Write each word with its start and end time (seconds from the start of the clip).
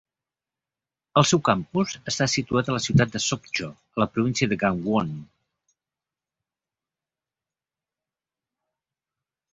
El 1.21 1.27
seu 1.31 1.41
campus 1.49 1.93
està 2.11 2.27
situat 2.35 2.71
a 2.71 2.75
la 2.77 2.81
ciutat 2.87 3.13
de 3.17 3.21
Sokcho, 3.27 3.69
a 3.97 4.03
la 4.05 4.09
província 4.15 4.53
de 4.53 4.59
Gangwon. 4.63 5.13